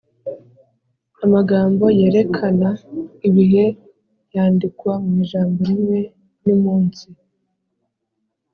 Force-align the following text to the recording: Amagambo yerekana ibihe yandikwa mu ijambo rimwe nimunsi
Amagambo 1.25 1.85
yerekana 1.99 2.69
ibihe 3.27 3.65
yandikwa 4.33 4.93
mu 5.03 5.11
ijambo 5.23 5.59
rimwe 5.69 5.99
nimunsi 6.43 7.07